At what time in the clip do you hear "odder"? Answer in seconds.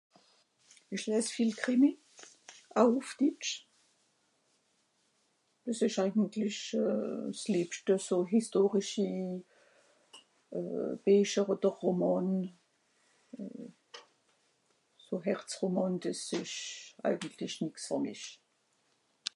11.53-11.73